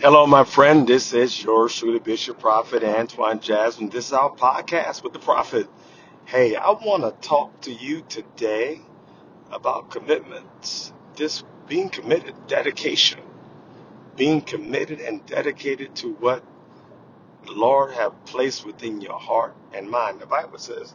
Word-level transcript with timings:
Hello, 0.00 0.28
my 0.28 0.44
friend. 0.44 0.86
This 0.86 1.12
is 1.12 1.42
your 1.42 1.68
Sugar 1.68 1.98
Bishop 1.98 2.38
Prophet 2.38 2.84
Antoine 2.84 3.40
Jasmine. 3.40 3.88
This 3.90 4.06
is 4.06 4.12
our 4.12 4.30
podcast 4.30 5.02
with 5.02 5.12
the 5.12 5.18
Prophet. 5.18 5.68
Hey, 6.26 6.54
I 6.54 6.70
want 6.70 7.02
to 7.02 7.28
talk 7.28 7.60
to 7.62 7.72
you 7.72 8.04
today 8.08 8.80
about 9.50 9.90
commitments. 9.90 10.92
This 11.16 11.44
being 11.68 11.88
committed, 11.88 12.36
dedication, 12.46 13.20
being 14.16 14.40
committed 14.42 15.00
and 15.00 15.26
dedicated 15.26 15.96
to 15.96 16.12
what 16.14 16.44
the 17.46 17.52
Lord 17.52 17.92
have 17.94 18.24
placed 18.26 18.66
within 18.66 19.00
your 19.00 19.18
heart 19.18 19.56
and 19.74 19.90
mind. 19.90 20.20
The 20.20 20.26
Bible 20.26 20.58
says, 20.58 20.94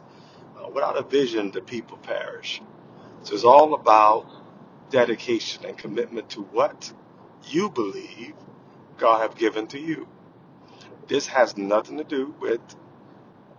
uh, 0.58 0.68
without 0.70 0.98
a 0.98 1.02
vision, 1.02 1.50
the 1.50 1.62
people 1.62 1.98
perish. 1.98 2.62
So 3.22 3.34
it's 3.34 3.44
all 3.44 3.74
about 3.74 4.26
dedication 4.90 5.66
and 5.66 5.78
commitment 5.78 6.30
to 6.30 6.42
what 6.42 6.92
you 7.48 7.70
believe 7.70 8.34
God 8.98 9.22
have 9.22 9.36
given 9.36 9.66
to 9.68 9.78
you. 9.80 10.08
This 11.08 11.26
has 11.28 11.56
nothing 11.56 11.98
to 11.98 12.04
do 12.04 12.34
with 12.40 12.60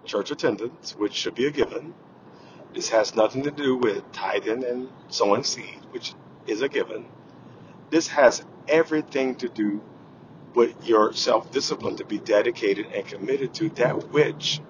church 0.06 0.32
attendance, 0.32 0.96
which 0.98 1.14
should 1.14 1.36
be 1.36 1.48
a 1.48 1.52
given. 1.52 1.94
This 2.74 2.90
has 2.90 3.16
nothing 3.16 3.44
to 3.44 3.52
do 3.52 3.78
with 3.78 4.12
tithing 4.12 4.64
and 4.64 4.90
sowing 5.10 5.44
seed, 5.44 5.80
which 5.92 6.14
is 6.48 6.62
a 6.62 6.70
given. 6.70 7.06
This 7.90 8.08
has 8.10 8.44
everything 8.68 9.36
to 9.36 9.50
do 9.50 9.82
with 10.56 10.88
your 10.88 11.14
self 11.14 11.52
discipline 11.52 11.98
to 11.98 12.06
be 12.06 12.20
dedicated 12.20 12.88
and 12.94 13.06
committed 13.08 13.54
to 13.56 13.70
that 13.72 14.10
which 14.12 14.62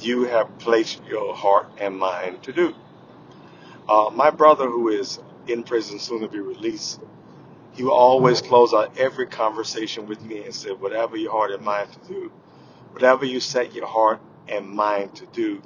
you 0.00 0.24
have 0.24 0.58
placed 0.58 1.04
your 1.06 1.34
heart 1.34 1.68
and 1.78 1.98
mind 1.98 2.42
to 2.44 2.52
do. 2.52 2.74
Uh, 3.88 4.10
my 4.12 4.30
brother, 4.30 4.68
who 4.68 4.88
is 4.88 5.18
in 5.46 5.62
prison, 5.64 5.98
soon 5.98 6.20
to 6.20 6.28
be 6.28 6.40
released, 6.40 7.00
will 7.86 7.92
always 7.92 8.42
close 8.42 8.74
out 8.74 8.98
every 8.98 9.26
conversation 9.26 10.06
with 10.06 10.22
me 10.24 10.44
and 10.44 10.54
say, 10.54 10.70
Whatever 10.72 11.16
your 11.16 11.32
heart 11.32 11.52
and 11.52 11.64
mind 11.64 11.92
to 11.92 12.00
do, 12.08 12.32
whatever 12.92 13.24
you 13.24 13.40
set 13.40 13.74
your 13.74 13.86
heart 13.86 14.20
and 14.48 14.68
mind 14.68 15.14
to 15.16 15.26
do, 15.26 15.62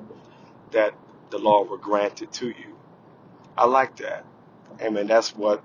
that 0.72 0.94
the 1.30 1.38
Lord 1.38 1.70
will 1.70 1.78
grant 1.78 2.22
it 2.22 2.32
to 2.34 2.48
you. 2.48 2.76
I 3.56 3.66
like 3.66 3.96
that. 3.98 4.24
I 4.82 4.90
mean, 4.90 5.06
that's 5.08 5.36
what, 5.36 5.62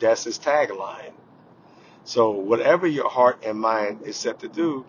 that's 0.00 0.24
his 0.24 0.38
tagline. 0.38 1.12
So 2.04 2.30
whatever 2.30 2.86
your 2.86 3.08
heart 3.10 3.44
and 3.46 3.60
mind 3.60 4.02
is 4.04 4.16
set 4.16 4.40
to 4.40 4.48
do, 4.48 4.84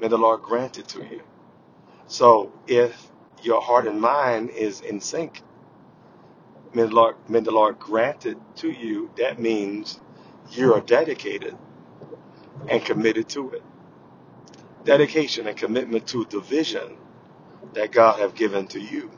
may 0.00 0.08
the 0.08 0.18
Lord 0.18 0.42
grant 0.42 0.78
it 0.78 0.88
to 0.88 1.00
you. 1.04 1.22
So 2.08 2.52
if 2.66 3.08
your 3.42 3.62
heart 3.62 3.86
and 3.88 4.00
mind 4.00 4.50
is 4.50 4.80
in 4.82 5.00
sync, 5.00 5.42
may 6.74 6.84
Lord 6.84 7.78
grant 7.78 8.26
it 8.26 8.38
to 8.56 8.70
you. 8.70 9.10
That 9.18 9.40
means 9.40 10.00
you 10.52 10.74
are 10.74 10.80
dedicated 10.80 11.56
and 12.68 12.84
committed 12.84 13.28
to 13.30 13.50
it. 13.52 13.62
Dedication 14.84 15.46
and 15.46 15.56
commitment 15.56 16.06
to 16.08 16.24
the 16.26 16.40
vision 16.40 16.96
that 17.74 17.92
God 17.92 18.20
have 18.20 18.34
given 18.34 18.66
to 18.68 18.80
you. 18.80 19.10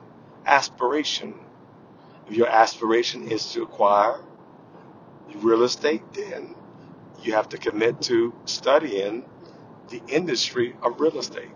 Aspiration. 0.46 1.34
If 2.28 2.36
your 2.36 2.48
aspiration 2.48 3.28
is 3.30 3.52
to 3.52 3.62
acquire 3.62 4.20
real 5.36 5.64
estate, 5.64 6.02
then 6.14 6.54
you 7.22 7.34
have 7.34 7.48
to 7.50 7.58
commit 7.58 8.00
to 8.02 8.34
studying 8.46 9.24
the 9.90 10.02
industry 10.08 10.76
of 10.82 11.00
real 11.00 11.18
estate. 11.18 11.50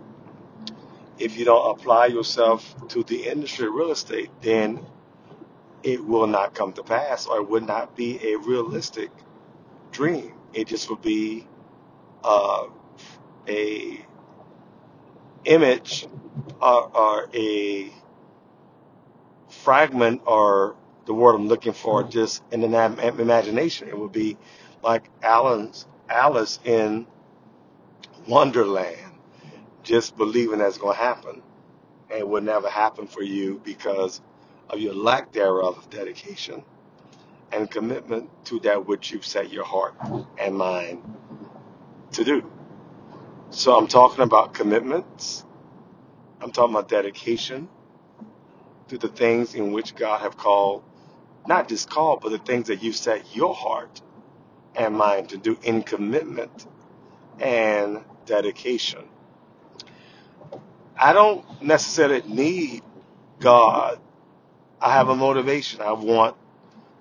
If 1.19 1.39
you 1.39 1.45
don't 1.45 1.71
apply 1.79 2.07
yourself 2.07 2.75
to 2.89 3.05
the 3.05 3.29
industry 3.29 3.67
of 3.69 3.75
real 3.75 3.93
estate, 3.93 4.31
then 4.43 4.85
it 5.83 6.05
will 6.05 6.27
not 6.27 6.55
come 6.55 6.73
to 6.75 6.83
pass 6.83 7.27
or 7.27 7.39
it 7.39 7.49
would 7.51 7.67
not 7.67 7.97
be 7.97 8.21
a 8.33 8.37
realistic 8.37 9.11
dream. 9.93 10.35
It 10.55 10.69
just 10.69 10.91
would 10.91 11.03
be 11.03 11.47
uh, 12.25 12.67
a 13.49 14.05
image 15.45 16.07
or, 16.61 16.97
or 16.97 17.31
a 17.35 17.93
fragment 19.49 20.23
or 20.27 20.77
the 21.07 21.15
word 21.15 21.35
I'm 21.35 21.49
looking 21.49 21.73
for 21.73 22.03
just 22.05 22.43
in 22.53 22.61
the 22.63 22.67
imagination. 23.19 23.89
It 23.89 23.99
would 23.99 24.13
be 24.13 24.37
like 24.83 25.11
Alan's 25.23 25.87
Alice 26.09 26.61
in 26.65 27.07
Wonderland, 28.29 29.15
just 29.83 30.17
believing 30.17 30.59
that's 30.61 30.79
going 30.79 30.97
to 30.97 31.03
happen. 31.03 31.43
And 32.11 32.21
it 32.21 32.29
would 32.29 32.45
never 32.45 32.69
happen 32.69 33.07
for 33.07 33.23
you 33.23 33.61
because 33.65 34.21
of 34.71 34.81
your 34.81 34.95
lack 34.95 35.33
thereof 35.33 35.79
of 35.79 35.91
dedication 35.91 36.65
and 37.53 37.71
commitment 37.71 38.31
to 38.47 38.61
that 38.61 38.87
which 38.87 39.13
you've 39.13 39.27
set 39.27 39.53
your 39.53 39.65
heart 39.65 39.95
and 40.39 40.57
mind 40.57 41.03
to 42.13 42.25
do. 42.25 42.51
So 43.51 43.77
I'm 43.79 43.89
talking 43.89 44.23
about 44.25 44.55
commitments. 44.55 45.45
I'm 46.41 46.53
talking 46.53 46.75
about 46.75 46.89
dedication 46.89 47.69
to 48.89 48.99
the 48.99 49.09
things 49.09 49.55
in 49.55 49.73
which 49.73 49.95
God 49.97 50.21
have 50.23 50.37
called, 50.37 50.85
not 51.47 51.69
just 51.69 51.91
called, 51.91 52.21
but 52.23 52.31
the 52.31 52.39
things 52.39 52.69
that 52.69 52.83
you've 52.83 52.97
set 52.97 53.37
your 53.37 53.55
heart 53.55 54.03
and 54.77 54.97
mind 54.97 55.31
to 55.31 55.39
do 55.39 55.59
in 55.65 55.83
commitment 55.83 56.67
and 57.41 58.01
dedication. 58.27 59.05
I 60.99 61.13
don't 61.13 61.63
necessarily 61.63 62.23
need 62.29 62.83
God. 63.41 64.01
I 64.81 64.93
have 64.93 65.09
a 65.11 65.17
motivation. 65.17 65.81
I 65.83 65.93
want 65.93 66.37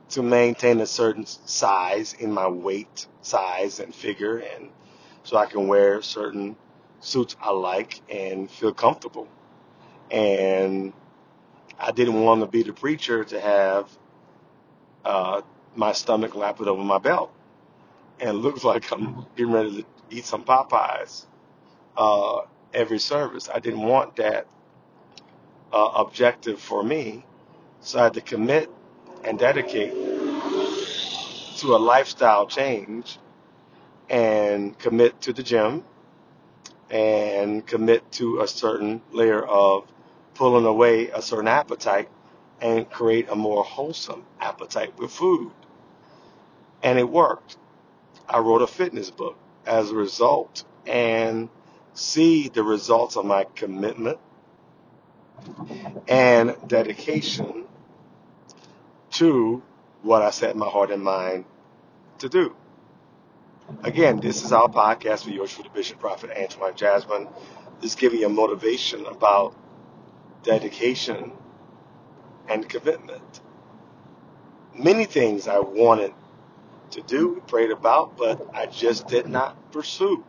to 0.09 0.23
maintain 0.23 0.81
a 0.81 0.87
certain 0.87 1.25
size 1.25 2.13
in 2.13 2.31
my 2.31 2.47
weight, 2.47 3.07
size, 3.21 3.79
and 3.79 3.93
figure, 3.93 4.39
and 4.39 4.69
so 5.23 5.37
I 5.37 5.47
can 5.47 5.67
wear 5.67 6.01
certain 6.01 6.55
suits 7.01 7.35
I 7.41 7.51
like 7.51 8.01
and 8.09 8.49
feel 8.49 8.73
comfortable. 8.73 9.27
And 10.11 10.93
I 11.79 11.91
didn't 11.91 12.21
want 12.23 12.41
to 12.41 12.47
be 12.47 12.63
the 12.63 12.73
preacher 12.73 13.23
to 13.25 13.41
have 13.41 13.89
uh, 15.05 15.41
my 15.75 15.93
stomach 15.93 16.35
lapped 16.35 16.61
over 16.61 16.83
my 16.83 16.97
belt 16.99 17.31
and 18.19 18.37
look 18.43 18.63
like 18.63 18.91
I'm 18.91 19.25
getting 19.35 19.53
ready 19.53 19.83
to 19.83 19.85
eat 20.11 20.25
some 20.25 20.43
Popeyes 20.43 21.25
uh, 21.97 22.41
every 22.73 22.99
service. 22.99 23.49
I 23.53 23.59
didn't 23.59 23.81
want 23.83 24.17
that 24.17 24.47
uh, 25.73 25.91
objective 25.97 26.59
for 26.61 26.83
me, 26.83 27.25
so 27.81 27.99
I 27.99 28.03
had 28.05 28.13
to 28.15 28.21
commit 28.21 28.69
and 29.23 29.39
dedicate 29.39 29.93
to 31.57 31.75
a 31.75 31.79
lifestyle 31.79 32.47
change 32.47 33.17
and 34.09 34.77
commit 34.77 35.19
to 35.21 35.33
the 35.33 35.43
gym 35.43 35.83
and 36.89 37.65
commit 37.65 38.09
to 38.13 38.41
a 38.41 38.47
certain 38.47 39.01
layer 39.11 39.43
of 39.43 39.85
pulling 40.35 40.65
away 40.65 41.09
a 41.09 41.21
certain 41.21 41.47
appetite 41.47 42.09
and 42.61 42.89
create 42.89 43.29
a 43.29 43.35
more 43.35 43.63
wholesome 43.63 44.23
appetite 44.39 44.97
with 44.97 45.11
food. 45.11 45.51
And 46.83 46.99
it 46.99 47.09
worked. 47.09 47.57
I 48.29 48.39
wrote 48.39 48.61
a 48.61 48.67
fitness 48.67 49.11
book 49.11 49.37
as 49.65 49.91
a 49.91 49.95
result 49.95 50.63
and 50.85 51.49
see 51.93 52.49
the 52.49 52.63
results 52.63 53.17
of 53.17 53.25
my 53.25 53.45
commitment 53.55 54.19
and 56.07 56.55
dedication 56.67 57.66
to 59.17 59.63
what 60.03 60.21
I 60.21 60.29
set 60.29 60.55
my 60.55 60.67
heart 60.67 60.91
and 60.91 61.03
mind 61.03 61.45
to 62.19 62.29
do. 62.29 62.55
Again, 63.81 64.19
this 64.19 64.43
is 64.43 64.51
our 64.51 64.67
podcast 64.67 65.23
for 65.23 65.31
yours 65.31 65.57
the 65.57 65.69
Bishop 65.69 65.99
Prophet 65.99 66.29
Antoine 66.37 66.75
Jasmine. 66.75 67.27
Just 67.81 67.97
giving 67.97 68.19
you 68.19 68.29
motivation 68.29 69.07
about 69.07 69.55
dedication 70.43 71.31
and 72.47 72.69
commitment. 72.69 73.41
Many 74.75 75.05
things 75.05 75.47
I 75.47 75.59
wanted 75.59 76.13
to 76.91 77.01
do, 77.01 77.41
prayed 77.47 77.71
about, 77.71 78.17
but 78.17 78.47
I 78.53 78.67
just 78.67 79.07
did 79.07 79.27
not 79.27 79.71
pursue 79.71 80.23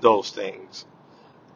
those 0.00 0.30
things. 0.30 0.86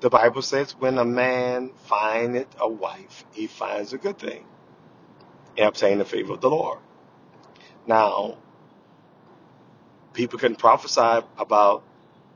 The 0.00 0.10
Bible 0.10 0.42
says 0.42 0.72
when 0.72 0.98
a 0.98 1.04
man 1.04 1.70
findeth 1.84 2.54
a 2.60 2.68
wife, 2.68 3.24
he 3.32 3.46
finds 3.46 3.94
a 3.94 3.98
good 3.98 4.18
thing 4.18 4.44
and 5.56 5.68
obtain 5.68 5.98
the 5.98 6.04
favor 6.04 6.32
of 6.32 6.40
the 6.40 6.50
Lord. 6.50 6.78
Now, 7.86 8.38
people 10.12 10.38
can 10.38 10.56
prophesy 10.56 11.26
about 11.38 11.82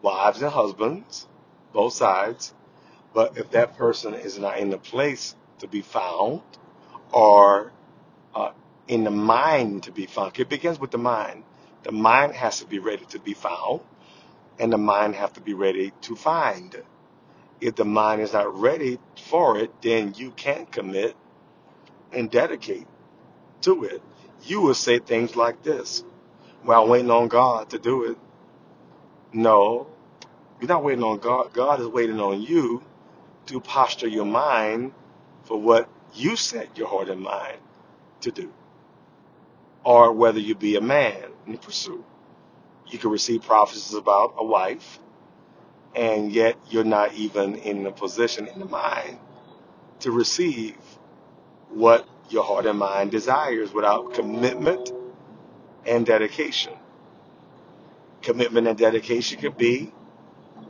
wives 0.02 0.42
and 0.42 0.50
husbands, 0.50 1.26
both 1.72 1.92
sides, 1.92 2.52
but 3.14 3.38
if 3.38 3.50
that 3.52 3.76
person 3.76 4.14
is 4.14 4.38
not 4.38 4.58
in 4.58 4.70
the 4.70 4.78
place 4.78 5.34
to 5.60 5.68
be 5.68 5.82
found 5.82 6.42
or 7.12 7.72
uh, 8.34 8.52
in 8.88 9.04
the 9.04 9.10
mind 9.10 9.84
to 9.84 9.92
be 9.92 10.06
found, 10.06 10.38
it 10.38 10.48
begins 10.48 10.78
with 10.78 10.90
the 10.90 10.98
mind. 10.98 11.44
The 11.84 11.92
mind 11.92 12.34
has 12.34 12.58
to 12.60 12.66
be 12.66 12.78
ready 12.78 13.04
to 13.06 13.18
be 13.18 13.34
found, 13.34 13.80
and 14.58 14.72
the 14.72 14.78
mind 14.78 15.14
has 15.14 15.32
to 15.32 15.40
be 15.40 15.54
ready 15.54 15.92
to 16.02 16.16
find. 16.16 16.76
If 17.60 17.76
the 17.76 17.84
mind 17.84 18.20
is 18.20 18.32
not 18.32 18.54
ready 18.58 18.98
for 19.28 19.58
it, 19.58 19.70
then 19.80 20.14
you 20.16 20.30
can't 20.32 20.70
commit 20.70 21.16
and 22.12 22.30
dedicate 22.30 22.86
to 23.66 23.84
it. 23.84 24.02
You 24.44 24.62
will 24.62 24.74
say 24.74 25.00
things 25.00 25.36
like 25.36 25.62
this. 25.64 26.04
Well, 26.64 26.84
I'm 26.84 26.90
waiting 26.90 27.12
on 27.12 27.28
God 27.28 27.70
to 27.70 27.78
do 27.78 28.06
it. 28.12 28.18
No, 29.32 29.88
you're 30.60 30.68
not 30.68 30.84
waiting 30.84 31.04
on 31.04 31.18
God. 31.18 31.52
God 31.52 31.80
is 31.80 31.88
waiting 31.88 32.20
on 32.20 32.42
you 32.42 32.82
to 33.46 33.60
posture 33.60 34.08
your 34.08 34.26
mind 34.26 34.92
for 35.44 35.60
what 35.60 35.88
you 36.14 36.36
set 36.36 36.78
your 36.78 36.88
heart 36.88 37.08
and 37.10 37.20
mind 37.20 37.58
to 38.22 38.32
do, 38.32 38.52
or 39.84 40.12
whether 40.12 40.40
you 40.40 40.54
be 40.54 40.76
a 40.76 40.82
man 40.82 41.24
in 41.46 41.58
pursuit. 41.58 42.04
You 42.88 42.98
can 42.98 43.10
receive 43.10 43.42
prophecies 43.42 43.94
about 43.94 44.34
a 44.38 44.44
wife, 44.44 45.00
and 45.94 46.32
yet 46.32 46.56
you're 46.70 46.84
not 46.84 47.14
even 47.14 47.56
in 47.56 47.84
the 47.84 47.92
position 47.92 48.48
in 48.48 48.60
the 48.60 48.66
mind 48.66 49.18
to 50.00 50.12
receive 50.12 50.76
what 51.70 52.08
your 52.30 52.44
heart 52.44 52.66
and 52.66 52.78
mind 52.78 53.10
desires 53.10 53.72
without 53.72 54.14
commitment 54.14 54.92
and 55.86 56.06
dedication. 56.06 56.72
Commitment 58.22 58.66
and 58.66 58.78
dedication 58.78 59.40
could 59.40 59.56
be 59.56 59.92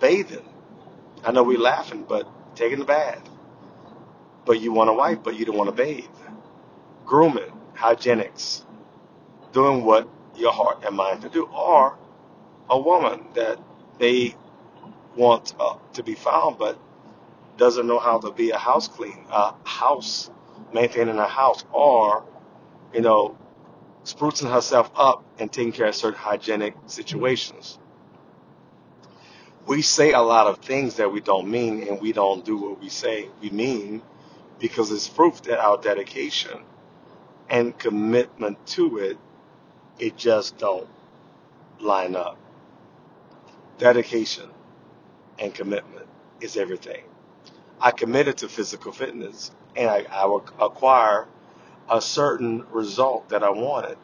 bathing. 0.00 0.44
I 1.24 1.32
know 1.32 1.42
we're 1.42 1.58
laughing, 1.58 2.04
but 2.08 2.28
taking 2.56 2.80
a 2.80 2.84
bath. 2.84 3.22
But 4.44 4.60
you 4.60 4.72
want 4.72 4.90
a 4.90 4.92
wife, 4.92 5.18
but 5.22 5.36
you 5.36 5.44
don't 5.44 5.56
want 5.56 5.74
to 5.74 5.84
bathe. 5.84 6.04
Grooming, 7.04 7.52
hygienics, 7.74 8.64
doing 9.52 9.84
what 9.84 10.08
your 10.36 10.52
heart 10.52 10.84
and 10.84 10.96
mind 10.96 11.22
to 11.22 11.28
do. 11.28 11.46
Or 11.46 11.98
a 12.68 12.78
woman 12.78 13.26
that 13.34 13.58
they 13.98 14.34
want 15.16 15.54
uh, 15.58 15.76
to 15.94 16.02
be 16.02 16.14
found, 16.14 16.58
but 16.58 16.78
doesn't 17.56 17.86
know 17.86 17.98
how 17.98 18.18
to 18.18 18.30
be 18.30 18.50
a 18.50 18.58
house 18.58 18.88
clean, 18.88 19.24
a 19.30 19.54
house, 19.64 20.30
maintaining 20.72 21.18
a 21.18 21.26
house, 21.26 21.64
or, 21.72 22.24
you 22.94 23.00
know, 23.00 23.36
sprucing 24.04 24.50
herself 24.50 24.90
up 24.94 25.24
and 25.38 25.52
taking 25.52 25.72
care 25.72 25.86
of 25.86 25.94
certain 25.94 26.18
hygienic 26.18 26.74
situations. 26.86 27.78
We 29.66 29.82
say 29.82 30.12
a 30.12 30.20
lot 30.20 30.46
of 30.46 30.58
things 30.58 30.96
that 30.96 31.12
we 31.12 31.20
don't 31.20 31.50
mean, 31.50 31.88
and 31.88 32.00
we 32.00 32.12
don't 32.12 32.44
do 32.44 32.56
what 32.56 32.80
we 32.80 32.88
say 32.88 33.28
we 33.40 33.50
mean 33.50 34.02
because 34.60 34.90
it's 34.92 35.08
proof 35.08 35.42
that 35.42 35.58
our 35.58 35.76
dedication 35.78 36.60
and 37.50 37.76
commitment 37.78 38.64
to 38.68 38.98
it, 38.98 39.18
it 39.98 40.16
just 40.16 40.58
don't 40.58 40.88
line 41.80 42.16
up. 42.16 42.38
Dedication 43.78 44.48
and 45.38 45.54
commitment 45.54 46.06
is 46.40 46.56
everything. 46.56 47.02
I 47.80 47.90
committed 47.90 48.38
to 48.38 48.48
physical 48.48 48.92
fitness 48.92 49.50
and 49.76 49.90
I, 49.90 50.06
I 50.10 50.26
will 50.26 50.44
acquire 50.60 51.26
a 51.90 52.00
certain 52.00 52.66
result 52.70 53.28
that 53.30 53.42
I 53.42 53.50
wanted. 53.50 53.98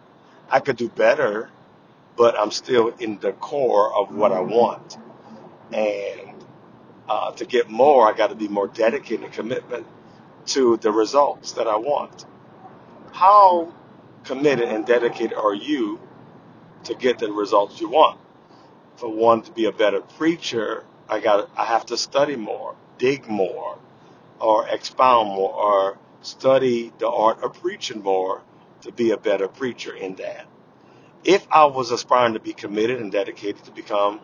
I 0.51 0.61
could 0.61 0.77
do 0.77 0.89
better, 0.89 1.51
but 2.17 2.39
I'm 2.39 2.51
still 2.51 2.89
in 3.01 3.19
the 3.19 3.33
core 3.33 3.95
of 3.97 4.15
what 4.15 4.33
I 4.33 4.41
want. 4.41 4.99
And 5.73 6.45
uh, 7.09 7.33
to 7.33 7.45
get 7.47 7.71
more, 7.71 8.13
I 8.13 8.17
got 8.17 8.29
to 8.29 8.37
be 8.37 8.49
more 8.49 8.69
dedicated 8.69 9.25
and 9.25 9.33
commitment 9.33 9.87
to 10.47 10.77
the 10.79 10.93
results 10.93 11.53
that 11.53 11.67
I 11.69 11.77
want. 11.77 12.27
How 13.13 13.73
committed 14.25 14.69
and 14.69 14.87
dedicated 14.87 15.35
are 15.35 15.55
you 15.55 16.01
to 16.85 16.95
get 16.95 17.19
the 17.19 17.33
results 17.33 17.81
you 17.81 17.89
want? 17.89 18.21
For 18.97 19.09
one 19.11 19.43
to 19.43 19.53
be 19.53 19.67
a 19.67 19.73
better 19.73 20.01
preacher, 20.01 20.85
I 21.09 21.21
got 21.21 21.51
I 21.57 21.65
have 21.65 21.87
to 21.87 21.97
study 21.97 22.37
more, 22.37 22.77
dig 22.99 23.29
more, 23.29 23.79
or 24.43 24.69
expound 24.69 25.31
more, 25.31 25.55
or 25.55 25.99
study 26.23 26.93
the 26.99 27.09
art 27.09 27.43
of 27.45 27.55
preaching 27.63 28.03
more 28.03 28.43
to 28.83 28.93
be 28.93 29.13
a 29.13 29.19
better 29.19 29.49
preacher 29.49 29.95
in 29.95 30.17
that. 30.17 30.47
If 31.25 31.47
I 31.51 31.67
was 31.67 31.93
aspiring 31.93 32.35
to 32.35 32.41
be 32.41 32.55
committed 32.55 33.01
and 33.01 33.13
dedicated 33.13 33.65
to 33.65 33.73
become 33.73 34.21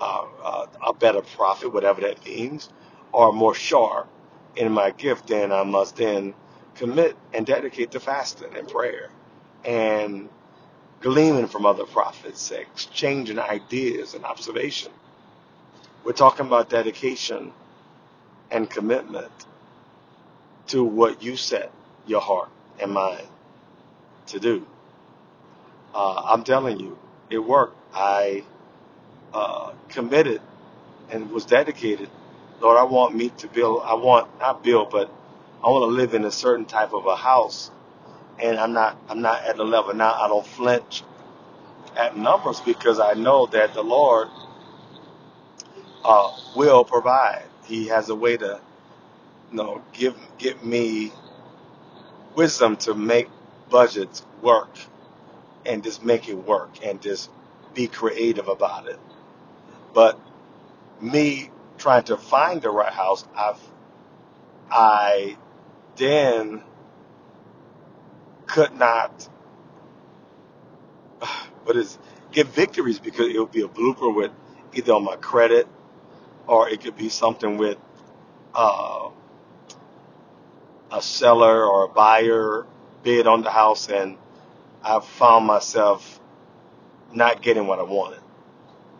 uh, 0.00 0.26
uh, 0.44 0.66
a 0.86 0.94
better 0.94 1.22
prophet, 1.22 1.72
whatever 1.72 2.02
that 2.02 2.24
means, 2.24 2.70
or 3.12 3.32
more 3.32 3.54
sharp 3.54 4.08
in 4.56 4.72
my 4.72 4.92
gift, 4.92 5.28
then 5.28 5.52
I 5.52 5.64
must 5.64 5.96
then 5.96 6.34
commit 6.76 7.16
and 7.34 7.46
dedicate 7.46 7.92
to 7.92 8.00
fasting 8.00 8.56
and 8.56 8.68
prayer 8.68 9.10
and 9.64 10.28
gleaming 11.00 11.48
from 11.48 11.66
other 11.66 11.84
prophets, 11.86 12.50
exchanging 12.50 13.38
ideas 13.38 14.14
and 14.14 14.24
observation. 14.24 14.92
We're 16.04 16.12
talking 16.12 16.46
about 16.46 16.70
dedication 16.70 17.52
and 18.52 18.70
commitment 18.70 19.32
to 20.68 20.84
what 20.84 21.22
you 21.22 21.36
set 21.36 21.72
your 22.06 22.22
heart 22.22 22.50
and 22.80 22.92
mind 22.92 23.26
to 24.28 24.40
do. 24.40 24.66
Uh, 25.94 26.22
I'm 26.26 26.44
telling 26.44 26.80
you, 26.80 26.98
it 27.30 27.38
worked. 27.38 27.76
I 27.94 28.44
uh, 29.34 29.72
committed 29.88 30.42
and 31.10 31.30
was 31.32 31.46
dedicated. 31.46 32.10
Lord, 32.60 32.78
I 32.78 32.84
want 32.84 33.16
me 33.16 33.30
to 33.38 33.48
build, 33.48 33.82
I 33.84 33.94
want, 33.94 34.28
not 34.40 34.64
build, 34.64 34.90
but 34.90 35.12
I 35.64 35.68
want 35.68 35.82
to 35.90 35.96
live 35.96 36.14
in 36.14 36.24
a 36.24 36.32
certain 36.32 36.66
type 36.66 36.94
of 36.94 37.06
a 37.06 37.16
house. 37.16 37.70
And 38.40 38.58
I'm 38.58 38.72
not, 38.74 38.98
I'm 39.08 39.22
not 39.22 39.44
at 39.44 39.56
the 39.56 39.64
level 39.64 39.94
now. 39.94 40.14
I 40.14 40.28
don't 40.28 40.46
flinch 40.46 41.04
at 41.96 42.16
numbers 42.16 42.60
because 42.60 43.00
I 43.00 43.14
know 43.14 43.46
that 43.48 43.74
the 43.74 43.82
Lord 43.84 44.28
uh, 46.04 46.32
will 46.56 46.84
provide. 46.84 47.44
He 47.70 47.86
has 47.86 48.08
a 48.10 48.16
way 48.16 48.36
to, 48.36 48.60
you 49.52 49.56
know, 49.56 49.82
give, 49.92 50.16
give 50.38 50.64
me 50.64 51.12
wisdom 52.34 52.76
to 52.78 52.94
make 52.94 53.28
budgets 53.70 54.26
work 54.42 54.76
and 55.64 55.84
just 55.84 56.04
make 56.04 56.28
it 56.28 56.34
work 56.34 56.84
and 56.84 57.00
just 57.00 57.30
be 57.72 57.86
creative 57.86 58.48
about 58.48 58.88
it. 58.88 58.98
But 59.94 60.18
me 61.00 61.50
trying 61.78 62.04
to 62.04 62.16
find 62.16 62.60
the 62.60 62.70
right 62.70 62.92
house, 62.92 63.24
I've, 63.36 63.60
I 64.70 65.38
then 65.96 66.64
could 68.46 68.74
not, 68.74 69.28
what 71.64 71.76
is, 71.76 71.98
get 72.32 72.48
victories 72.48 72.98
because 72.98 73.28
it 73.28 73.38
would 73.38 73.52
be 73.52 73.62
a 73.62 73.68
blooper 73.68 74.14
with 74.14 74.32
either 74.74 74.92
on 74.94 75.04
my 75.04 75.16
credit 75.16 75.68
or 76.50 76.68
it 76.68 76.80
could 76.80 76.96
be 76.96 77.08
something 77.08 77.58
with 77.58 77.78
uh, 78.54 79.08
a 80.90 81.00
seller 81.00 81.64
or 81.64 81.84
a 81.84 81.88
buyer 81.88 82.66
bid 83.04 83.28
on 83.28 83.42
the 83.42 83.50
house 83.50 83.88
and 83.88 84.18
I 84.82 84.98
found 84.98 85.46
myself 85.46 86.20
not 87.12 87.40
getting 87.40 87.68
what 87.68 87.78
I 87.78 87.84
wanted. 87.84 88.20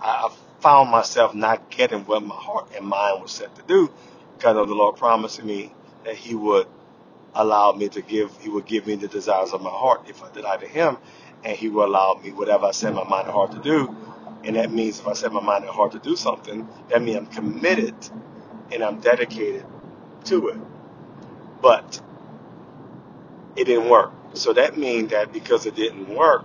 I 0.01 0.33
found 0.61 0.91
myself 0.91 1.35
not 1.35 1.71
getting 1.71 2.05
what 2.05 2.23
my 2.23 2.37
heart 2.37 2.71
and 2.77 2.87
mind 2.87 3.21
was 3.21 3.33
set 3.33 3.53
to 3.57 3.63
do 3.63 3.91
because 4.37 4.57
of 4.57 4.69
the 4.69 4.75
Lord 4.75 4.97
promising 4.97 5.47
me 5.47 5.75
that 6.05 6.15
He 6.15 6.37
would 6.37 6.69
allow 7.35 7.73
me 7.73 7.89
to 7.89 8.01
give, 8.01 8.31
He 8.41 8.49
would 8.49 8.67
give 8.67 8.87
me 8.87 8.95
the 8.95 9.09
desires 9.09 9.53
of 9.53 9.61
my 9.61 9.71
heart 9.71 10.03
if 10.09 10.23
I 10.23 10.31
delight 10.31 10.63
in 10.63 10.69
Him, 10.69 10.99
and 11.45 11.57
He 11.57 11.69
will 11.69 11.87
allow 11.87 12.21
me 12.23 12.31
whatever 12.31 12.67
I 12.67 12.71
set 12.71 12.95
my 12.95 13.05
mind 13.09 13.27
and 13.27 13.35
heart 13.35 13.53
to 13.53 13.59
do. 13.59 13.97
And 14.45 14.57
that 14.57 14.73
means 14.73 15.01
if 15.01 15.09
I 15.09 15.15
set 15.15 15.33
my 15.33 15.41
mind 15.43 15.65
and 15.65 15.73
heart 15.75 15.93
to 15.93 15.99
do 16.01 16.17
something, 16.17 16.69
that 16.91 17.03
means 17.03 17.19
I'm 17.19 17.27
committed 17.27 17.95
and 18.73 18.83
I'm 18.83 19.01
dedicated 19.01 19.67
to 20.27 20.49
it. 20.49 20.59
But 21.63 22.01
it 23.57 23.65
didn't 23.67 23.89
work. 23.89 24.13
So 24.35 24.53
that 24.55 24.79
means 24.79 25.11
that 25.11 25.33
because 25.33 25.67
it 25.67 25.77
didn't 25.77 26.09
work, 26.09 26.45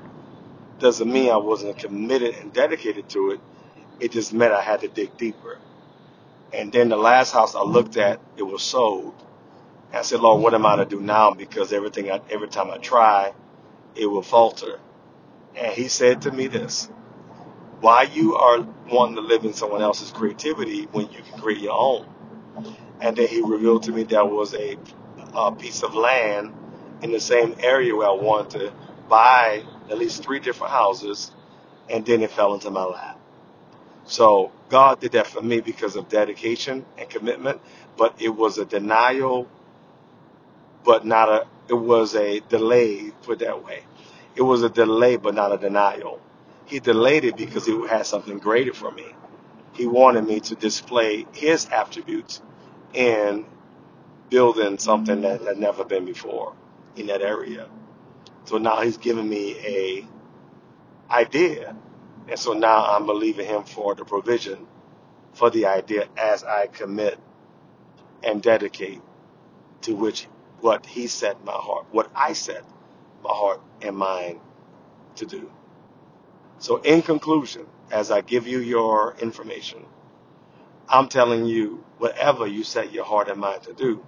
doesn't 0.80 1.12
mean 1.12 1.32
I 1.32 1.38
wasn't 1.38 1.78
committed 1.78 2.36
and 2.36 2.54
dedicated 2.54 3.10
to 3.10 3.32
it. 3.32 3.40
It 4.00 4.12
just 4.12 4.34
meant 4.34 4.54
I 4.54 4.62
had 4.62 4.82
to 4.82 4.88
dig 4.90 5.18
deeper. 5.18 5.60
And 6.54 6.72
then 6.72 6.90
the 6.90 6.98
last 6.98 7.32
house 7.34 7.56
I 7.56 7.64
looked 7.64 7.98
at, 7.98 8.20
it 8.38 8.44
was 8.44 8.64
sold. 8.64 9.16
And 9.90 9.98
I 9.98 10.02
said, 10.04 10.22
Lord, 10.22 10.42
what 10.42 10.54
am 10.54 10.66
I 10.66 10.78
to 10.78 10.86
do 10.86 11.02
now? 11.02 11.32
Because 11.34 11.74
everything, 11.74 12.12
I, 12.12 12.22
every 12.30 12.50
time 12.50 12.72
I 12.72 12.78
try, 12.78 13.34
it 13.96 14.08
will 14.08 14.24
falter. 14.24 14.80
And 15.56 15.74
he 15.74 15.88
said 15.90 16.24
to 16.24 16.32
me 16.32 16.48
this, 16.48 16.90
why 17.86 18.04
you 18.04 18.36
are 18.36 18.68
wanting 18.92 19.16
to 19.18 19.22
live 19.22 19.46
in 19.46 19.54
someone 19.54 19.84
else's 19.84 20.12
creativity 20.12 20.86
when 20.94 21.06
you 21.12 21.22
can 21.24 21.40
create 21.40 21.62
your 21.62 21.74
own? 21.78 22.08
And 23.02 23.16
then 23.16 23.28
he 23.28 23.42
revealed 23.42 23.84
to 23.84 23.92
me 23.94 24.04
there 24.04 24.26
was 24.26 24.56
a, 24.56 24.78
a 25.36 25.52
piece 25.54 25.84
of 25.84 25.94
land 25.96 26.54
in 27.04 27.12
the 27.12 27.20
same 27.20 27.56
area 27.60 27.96
where 27.96 28.10
I 28.10 28.14
wanted 28.14 28.60
to 28.60 28.74
buy 29.10 29.64
at 29.92 30.00
least 30.00 30.24
three 30.24 30.40
different 30.40 30.74
houses. 30.74 31.32
And 31.90 32.06
then 32.06 32.24
it 32.24 32.32
fell 32.32 32.56
into 32.56 32.72
my 32.72 32.86
lap. 32.86 33.20
So 34.06 34.52
God 34.70 35.00
did 35.02 35.14
that 35.14 35.28
for 35.28 35.42
me 35.42 35.62
because 35.62 35.96
of 35.96 36.10
dedication 36.10 36.86
and 36.98 37.10
commitment, 37.10 37.62
but 37.98 38.16
it 38.22 38.30
was 38.30 38.58
a 38.58 38.66
denial, 38.66 39.48
but 40.86 41.06
not 41.06 41.30
a, 41.30 41.48
it 41.70 41.76
was 41.76 42.16
a 42.16 42.42
delay, 42.42 43.12
put 43.24 43.42
it 43.42 43.46
that 43.46 43.64
way. 43.66 43.84
It 44.36 44.44
was 44.44 44.64
a 44.64 44.70
delay, 44.70 45.18
but 45.18 45.36
not 45.36 45.54
a 45.54 45.58
denial. 45.60 46.22
He 46.68 46.80
delayed 46.80 47.26
it 47.26 47.38
because 47.38 47.66
he 47.66 47.88
had 47.88 48.06
something 48.08 48.40
greater 48.40 48.74
for 48.74 48.92
me. 48.92 49.08
He 49.74 49.88
wanted 49.88 50.26
me 50.28 50.40
to 50.42 50.56
display 50.56 51.28
his 51.34 51.68
attributes 51.70 52.42
in 52.94 53.46
building 54.30 54.78
something 54.80 55.22
that 55.22 55.42
had 55.42 55.58
never 55.60 55.86
been 55.86 56.06
before 56.06 56.56
in 56.96 57.08
that 57.08 57.22
area. 57.22 57.70
So 58.46 58.58
now 58.60 58.82
he's 58.82 58.98
giving 58.98 59.30
me 59.30 59.58
a 59.60 60.08
idea 61.12 61.76
And 62.30 62.40
so 62.40 62.54
now 62.54 62.86
I'm 62.96 63.06
believing 63.06 63.48
him 63.48 63.64
for 63.64 63.96
the 63.96 64.06
provision 64.06 64.68
for 65.34 65.50
the 65.52 65.68
idea 65.68 66.08
as 66.18 66.44
I 66.44 66.68
commit 66.68 67.20
and 68.24 68.42
dedicate 68.42 69.02
to 69.84 69.96
which 69.96 70.28
what 70.62 70.86
he 70.86 71.08
set 71.08 71.44
my 71.46 71.54
heart, 71.54 71.88
what 71.92 72.12
I 72.16 72.34
set 72.34 72.64
my 73.24 73.32
heart 73.32 73.62
and 73.82 73.98
mind 73.98 74.40
to 75.18 75.26
do. 75.26 75.52
So 76.60 76.78
in 76.78 77.02
conclusion, 77.02 77.68
as 77.92 78.12
I 78.12 78.22
give 78.22 78.48
you 78.48 78.60
your 78.60 79.16
information, 79.20 79.86
I'm 80.90 81.10
telling 81.10 81.46
you, 81.46 81.84
whatever 82.00 82.48
you 82.48 82.64
set 82.64 82.94
your 82.94 83.06
heart 83.06 83.30
and 83.30 83.40
mind 83.40 83.64
to 83.64 83.74
do, 83.74 84.06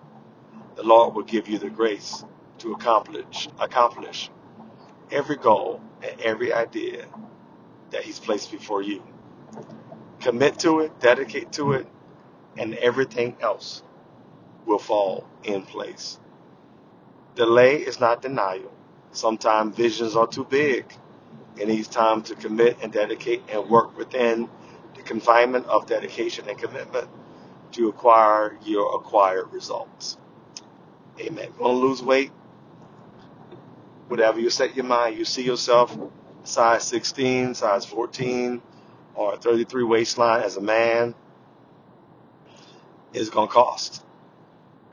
the 0.76 0.84
Lord 0.84 1.16
will 1.16 1.24
give 1.24 1.50
you 1.50 1.58
the 1.60 1.70
grace 1.70 2.24
to 2.60 2.74
accomplish 2.74 3.50
accomplish 3.60 4.30
every 5.12 5.38
goal 5.38 5.82
and 6.04 6.20
every 6.22 6.54
idea 6.54 7.06
that 7.92 8.04
He's 8.04 8.20
placed 8.20 8.52
before 8.52 8.82
you. 8.82 9.04
Commit 10.22 10.60
to 10.60 10.82
it, 10.82 11.00
dedicate 11.00 11.52
to 11.54 11.74
it, 11.74 11.88
and 12.58 12.76
everything 12.76 13.38
else 13.42 13.84
will 14.66 14.80
fall 14.80 15.28
in 15.44 15.64
place. 15.64 16.20
Delay 17.36 17.78
is 17.78 18.00
not 18.00 18.22
denial. 18.22 18.72
Sometimes 19.12 19.76
visions 19.76 20.16
are 20.16 20.28
too 20.28 20.46
big. 20.46 20.86
It 21.60 21.68
needs 21.68 21.88
time 21.88 22.22
to 22.24 22.36
commit 22.36 22.78
and 22.82 22.92
dedicate 22.92 23.44
and 23.50 23.70
work 23.70 23.98
within 23.98 24.50
the 24.96 25.02
confinement 25.02 25.66
of 25.68 25.88
dedication 25.88 26.48
and 26.50 26.58
commitment 26.58 27.08
to 27.74 27.90
acquire 27.90 28.58
your 28.64 28.96
acquired 28.96 29.52
results. 29.52 30.18
Amen. 31.20 31.50
Want 31.60 31.74
to 31.74 31.88
lose 31.88 32.04
weight? 32.04 32.32
Whatever 34.08 34.40
you 34.40 34.50
set 34.50 34.76
your 34.76 34.86
mind, 34.86 35.18
you 35.18 35.26
see 35.26 35.44
yourself 35.44 35.98
size 36.44 36.84
16, 36.84 37.56
size 37.56 37.86
14, 37.86 38.62
or 39.16 39.36
33 39.38 39.84
waistline 39.84 40.44
as 40.44 40.58
a 40.58 40.62
man, 40.62 41.14
it's 43.14 43.30
going 43.30 43.48
to 43.48 43.54
cost. 43.54 44.04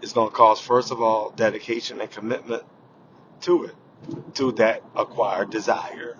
It's 0.02 0.12
going 0.12 0.30
to 0.30 0.34
cost, 0.34 0.62
first 0.64 0.90
of 0.90 1.00
all, 1.00 1.30
dedication 1.30 2.00
and 2.00 2.10
commitment 2.10 2.62
to 3.42 3.64
it, 3.64 3.74
to 4.34 4.52
that 4.52 4.82
acquired 4.96 5.50
desire. 5.50 6.18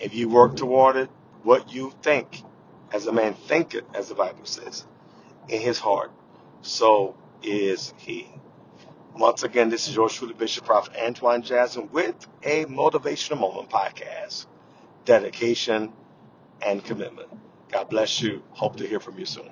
If 0.00 0.14
you 0.14 0.28
work 0.28 0.56
toward 0.56 0.96
it, 0.96 1.10
what 1.42 1.72
you 1.72 1.92
think, 2.02 2.42
as 2.92 3.06
a 3.06 3.12
man 3.12 3.34
thinketh, 3.34 3.84
as 3.94 4.08
the 4.08 4.14
Bible 4.14 4.44
says, 4.44 4.84
in 5.48 5.60
his 5.60 5.78
heart, 5.78 6.12
so 6.62 7.16
is 7.42 7.94
he. 7.96 8.28
Once 9.16 9.42
again, 9.42 9.70
this 9.70 9.88
is 9.88 9.96
your 9.96 10.08
truly, 10.08 10.34
Bishop 10.34 10.64
Prophet 10.64 10.94
Antoine 11.02 11.42
Jasmine 11.42 11.88
with 11.92 12.14
a 12.42 12.66
Motivational 12.66 13.40
Moment 13.40 13.70
podcast, 13.70 14.46
dedication 15.04 15.92
and 16.60 16.84
commitment. 16.84 17.28
God 17.70 17.88
bless 17.88 18.20
you. 18.20 18.42
Hope 18.50 18.76
to 18.76 18.86
hear 18.86 19.00
from 19.00 19.18
you 19.18 19.24
soon. 19.24 19.50